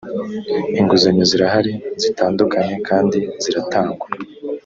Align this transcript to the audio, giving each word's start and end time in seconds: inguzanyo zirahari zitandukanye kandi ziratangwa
inguzanyo 0.79 1.23
zirahari 1.31 1.73
zitandukanye 2.01 2.75
kandi 2.87 3.19
ziratangwa 3.43 4.07